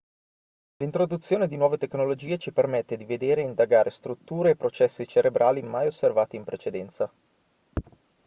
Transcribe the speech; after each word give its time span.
l'introduzione 0.77 1.47
di 1.47 1.57
nuove 1.57 1.77
tecnologie 1.77 2.39
ci 2.39 2.51
permette 2.51 2.97
di 2.97 3.05
vedere 3.05 3.41
e 3.41 3.43
indagare 3.45 3.91
strutture 3.91 4.49
e 4.49 4.55
processi 4.55 5.07
cerebrali 5.07 5.61
mai 5.61 5.85
osservati 5.85 6.37
in 6.37 6.43
precedenza 6.43 7.13